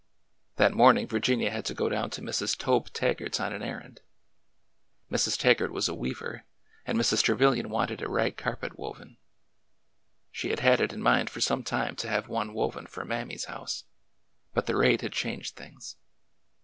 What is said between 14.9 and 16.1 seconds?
had changed things.